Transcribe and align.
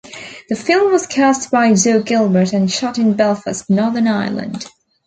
The 0.49 0.55
film 0.55 0.91
was 0.91 1.05
cast 1.05 1.51
by 1.51 1.75
Jo 1.75 2.01
Gilbert 2.01 2.53
and 2.53 2.71
shot 2.71 2.97
in 2.97 3.13
Belfast, 3.13 3.69
Northern 3.69 4.07
Ireland. 4.07 4.65